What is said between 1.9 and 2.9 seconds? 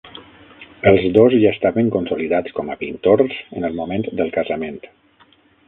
consolidats com a